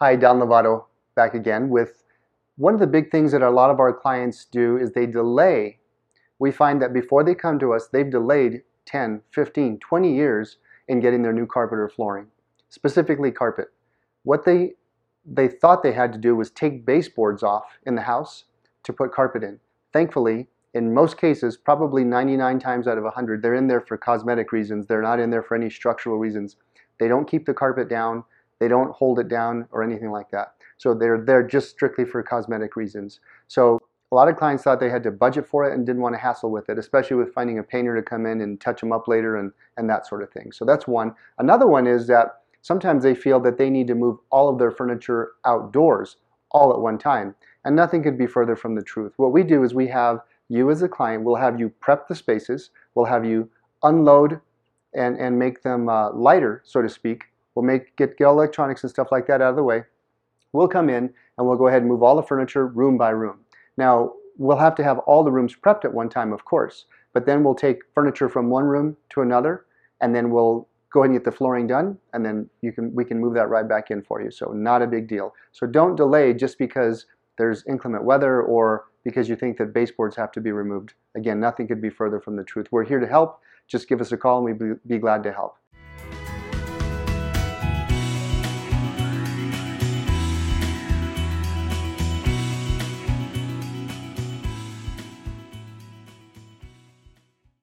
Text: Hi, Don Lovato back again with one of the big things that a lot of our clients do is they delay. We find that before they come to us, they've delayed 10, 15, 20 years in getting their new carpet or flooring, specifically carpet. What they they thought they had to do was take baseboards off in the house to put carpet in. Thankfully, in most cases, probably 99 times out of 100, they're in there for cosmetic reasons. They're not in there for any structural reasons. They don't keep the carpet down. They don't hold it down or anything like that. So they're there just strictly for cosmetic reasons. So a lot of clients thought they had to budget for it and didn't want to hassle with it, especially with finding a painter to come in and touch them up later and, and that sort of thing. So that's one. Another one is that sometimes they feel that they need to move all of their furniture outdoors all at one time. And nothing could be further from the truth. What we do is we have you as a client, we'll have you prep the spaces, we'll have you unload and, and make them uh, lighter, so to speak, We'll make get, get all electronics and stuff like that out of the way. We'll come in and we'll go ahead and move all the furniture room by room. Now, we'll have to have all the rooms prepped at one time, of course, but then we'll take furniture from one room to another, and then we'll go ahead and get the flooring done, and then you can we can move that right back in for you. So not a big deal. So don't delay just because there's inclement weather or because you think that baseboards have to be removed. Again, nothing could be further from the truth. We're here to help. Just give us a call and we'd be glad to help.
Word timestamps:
Hi, 0.00 0.16
Don 0.16 0.40
Lovato 0.40 0.86
back 1.14 1.34
again 1.34 1.68
with 1.68 2.02
one 2.56 2.74
of 2.74 2.80
the 2.80 2.86
big 2.86 3.12
things 3.12 3.30
that 3.30 3.42
a 3.42 3.50
lot 3.50 3.70
of 3.70 3.78
our 3.78 3.92
clients 3.92 4.44
do 4.44 4.76
is 4.76 4.90
they 4.90 5.06
delay. 5.06 5.78
We 6.40 6.50
find 6.50 6.82
that 6.82 6.92
before 6.92 7.22
they 7.22 7.36
come 7.36 7.60
to 7.60 7.72
us, 7.72 7.86
they've 7.86 8.10
delayed 8.10 8.62
10, 8.86 9.22
15, 9.30 9.78
20 9.78 10.12
years 10.12 10.56
in 10.88 10.98
getting 10.98 11.22
their 11.22 11.32
new 11.32 11.46
carpet 11.46 11.78
or 11.78 11.88
flooring, 11.88 12.26
specifically 12.70 13.30
carpet. 13.30 13.68
What 14.24 14.44
they 14.44 14.72
they 15.24 15.46
thought 15.46 15.84
they 15.84 15.92
had 15.92 16.12
to 16.14 16.18
do 16.18 16.34
was 16.34 16.50
take 16.50 16.84
baseboards 16.84 17.44
off 17.44 17.78
in 17.86 17.94
the 17.94 18.02
house 18.02 18.46
to 18.82 18.92
put 18.92 19.12
carpet 19.12 19.44
in. 19.44 19.60
Thankfully, 19.92 20.48
in 20.74 20.92
most 20.92 21.18
cases, 21.18 21.56
probably 21.56 22.02
99 22.02 22.58
times 22.58 22.88
out 22.88 22.98
of 22.98 23.04
100, 23.04 23.42
they're 23.42 23.54
in 23.54 23.68
there 23.68 23.80
for 23.80 23.96
cosmetic 23.96 24.50
reasons. 24.50 24.86
They're 24.86 25.00
not 25.00 25.20
in 25.20 25.30
there 25.30 25.44
for 25.44 25.54
any 25.54 25.70
structural 25.70 26.18
reasons. 26.18 26.56
They 26.98 27.06
don't 27.06 27.30
keep 27.30 27.46
the 27.46 27.54
carpet 27.54 27.88
down. 27.88 28.24
They 28.60 28.68
don't 28.68 28.92
hold 28.92 29.18
it 29.18 29.28
down 29.28 29.66
or 29.72 29.82
anything 29.82 30.10
like 30.10 30.30
that. 30.30 30.54
So 30.76 30.94
they're 30.94 31.20
there 31.20 31.42
just 31.42 31.70
strictly 31.70 32.04
for 32.04 32.22
cosmetic 32.22 32.76
reasons. 32.76 33.20
So 33.48 33.78
a 34.12 34.14
lot 34.14 34.28
of 34.28 34.36
clients 34.36 34.62
thought 34.62 34.80
they 34.80 34.90
had 34.90 35.02
to 35.04 35.10
budget 35.10 35.46
for 35.46 35.64
it 35.64 35.74
and 35.74 35.84
didn't 35.84 36.02
want 36.02 36.14
to 36.14 36.20
hassle 36.20 36.50
with 36.50 36.68
it, 36.68 36.78
especially 36.78 37.16
with 37.16 37.34
finding 37.34 37.58
a 37.58 37.62
painter 37.62 37.96
to 37.96 38.02
come 38.02 38.26
in 38.26 38.40
and 38.40 38.60
touch 38.60 38.80
them 38.80 38.92
up 38.92 39.08
later 39.08 39.36
and, 39.36 39.52
and 39.76 39.88
that 39.90 40.06
sort 40.06 40.22
of 40.22 40.30
thing. 40.30 40.52
So 40.52 40.64
that's 40.64 40.86
one. 40.86 41.14
Another 41.38 41.66
one 41.66 41.86
is 41.86 42.06
that 42.06 42.42
sometimes 42.62 43.02
they 43.02 43.14
feel 43.14 43.40
that 43.40 43.58
they 43.58 43.70
need 43.70 43.88
to 43.88 43.94
move 43.94 44.18
all 44.30 44.48
of 44.48 44.58
their 44.58 44.70
furniture 44.70 45.32
outdoors 45.44 46.16
all 46.50 46.72
at 46.72 46.80
one 46.80 46.98
time. 46.98 47.34
And 47.64 47.74
nothing 47.74 48.02
could 48.02 48.18
be 48.18 48.26
further 48.26 48.56
from 48.56 48.74
the 48.74 48.82
truth. 48.82 49.14
What 49.16 49.32
we 49.32 49.42
do 49.42 49.64
is 49.64 49.74
we 49.74 49.88
have 49.88 50.20
you 50.48 50.70
as 50.70 50.82
a 50.82 50.88
client, 50.88 51.24
we'll 51.24 51.36
have 51.36 51.58
you 51.58 51.70
prep 51.80 52.06
the 52.06 52.14
spaces, 52.14 52.70
we'll 52.94 53.06
have 53.06 53.24
you 53.24 53.50
unload 53.82 54.40
and, 54.94 55.16
and 55.18 55.38
make 55.38 55.62
them 55.62 55.88
uh, 55.88 56.12
lighter, 56.12 56.62
so 56.64 56.82
to 56.82 56.88
speak, 56.88 57.24
We'll 57.54 57.64
make 57.64 57.96
get, 57.96 58.16
get 58.16 58.24
all 58.24 58.34
electronics 58.34 58.82
and 58.82 58.90
stuff 58.90 59.08
like 59.12 59.26
that 59.26 59.40
out 59.40 59.50
of 59.50 59.56
the 59.56 59.62
way. 59.62 59.84
We'll 60.52 60.68
come 60.68 60.88
in 60.88 61.12
and 61.36 61.46
we'll 61.46 61.56
go 61.56 61.68
ahead 61.68 61.82
and 61.82 61.90
move 61.90 62.02
all 62.02 62.16
the 62.16 62.22
furniture 62.22 62.66
room 62.66 62.96
by 62.96 63.10
room. 63.10 63.40
Now, 63.76 64.12
we'll 64.38 64.56
have 64.56 64.74
to 64.76 64.84
have 64.84 64.98
all 65.00 65.24
the 65.24 65.32
rooms 65.32 65.54
prepped 65.54 65.84
at 65.84 65.92
one 65.92 66.08
time, 66.08 66.32
of 66.32 66.44
course, 66.44 66.86
but 67.12 67.26
then 67.26 67.44
we'll 67.44 67.54
take 67.54 67.78
furniture 67.94 68.28
from 68.28 68.50
one 68.50 68.64
room 68.64 68.96
to 69.10 69.22
another, 69.22 69.66
and 70.00 70.14
then 70.14 70.30
we'll 70.30 70.68
go 70.92 71.00
ahead 71.00 71.10
and 71.10 71.18
get 71.18 71.24
the 71.24 71.36
flooring 71.36 71.66
done, 71.66 71.98
and 72.12 72.24
then 72.24 72.48
you 72.62 72.72
can 72.72 72.94
we 72.94 73.04
can 73.04 73.18
move 73.18 73.34
that 73.34 73.48
right 73.48 73.68
back 73.68 73.90
in 73.90 74.02
for 74.02 74.22
you. 74.22 74.30
So 74.30 74.52
not 74.52 74.82
a 74.82 74.86
big 74.86 75.08
deal. 75.08 75.34
So 75.52 75.66
don't 75.66 75.96
delay 75.96 76.34
just 76.34 76.58
because 76.58 77.06
there's 77.36 77.64
inclement 77.68 78.04
weather 78.04 78.42
or 78.42 78.84
because 79.02 79.28
you 79.28 79.36
think 79.36 79.58
that 79.58 79.74
baseboards 79.74 80.16
have 80.16 80.32
to 80.32 80.40
be 80.40 80.52
removed. 80.52 80.94
Again, 81.16 81.40
nothing 81.40 81.66
could 81.66 81.82
be 81.82 81.90
further 81.90 82.20
from 82.20 82.36
the 82.36 82.44
truth. 82.44 82.68
We're 82.70 82.84
here 82.84 83.00
to 83.00 83.06
help. 83.06 83.40
Just 83.66 83.88
give 83.88 84.00
us 84.00 84.12
a 84.12 84.16
call 84.16 84.46
and 84.46 84.58
we'd 84.58 84.78
be 84.86 84.98
glad 84.98 85.22
to 85.24 85.32
help. 85.32 85.56